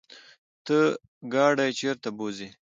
ته 0.65 0.77
ګاډی 1.33 1.71
چرته 1.79 2.09
بوځې؟ 2.17 2.47